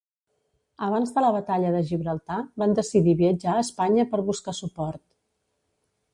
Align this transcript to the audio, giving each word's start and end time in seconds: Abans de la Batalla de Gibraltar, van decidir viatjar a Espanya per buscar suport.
Abans 0.85 1.11
de 1.17 1.23
la 1.25 1.29
Batalla 1.35 1.73
de 1.75 1.81
Gibraltar, 1.89 2.39
van 2.63 2.73
decidir 2.81 3.15
viatjar 3.21 3.55
a 3.59 3.67
Espanya 3.67 4.09
per 4.15 4.23
buscar 4.33 4.59
suport. 4.63 5.07